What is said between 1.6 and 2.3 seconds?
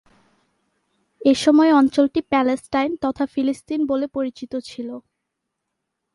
অঞ্চলটি